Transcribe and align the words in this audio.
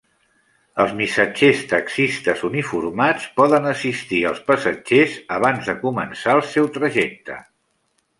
Els 0.83 0.93
missatgers 0.99 1.59
taxistes 1.73 2.41
uniformats 2.49 3.27
poden 3.41 3.67
assistir 3.73 4.21
als 4.29 4.41
passatgers 4.47 5.19
abans 5.37 5.69
de 5.71 5.77
començar 5.85 6.35
el 6.39 6.43
seu 6.55 6.71
trajecte. 6.79 7.37